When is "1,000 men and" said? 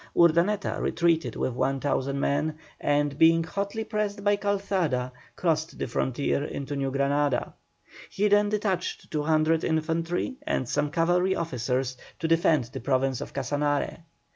1.53-3.19